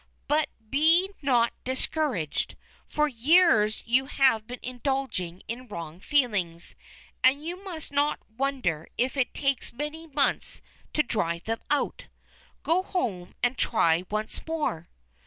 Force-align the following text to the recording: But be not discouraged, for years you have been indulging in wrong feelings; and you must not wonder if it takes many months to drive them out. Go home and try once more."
But 0.27 0.49
be 0.67 1.11
not 1.21 1.53
discouraged, 1.63 2.55
for 2.87 3.07
years 3.07 3.83
you 3.85 4.07
have 4.07 4.47
been 4.47 4.57
indulging 4.63 5.43
in 5.47 5.67
wrong 5.67 5.99
feelings; 5.99 6.73
and 7.23 7.45
you 7.45 7.63
must 7.63 7.91
not 7.91 8.19
wonder 8.35 8.87
if 8.97 9.15
it 9.15 9.35
takes 9.35 9.71
many 9.71 10.07
months 10.07 10.59
to 10.93 11.03
drive 11.03 11.43
them 11.43 11.61
out. 11.69 12.07
Go 12.63 12.81
home 12.81 13.35
and 13.43 13.55
try 13.59 14.03
once 14.09 14.47
more." 14.47 14.89